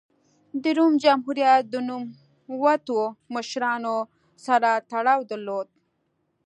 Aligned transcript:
د 0.63 0.63
روم 0.77 0.93
جمهوریت 1.03 1.63
د 1.69 1.75
نوموتو 1.87 2.99
مشرانو 3.35 3.95
سره 4.45 4.69
تړاو 4.89 5.19
درلود. 5.31 5.67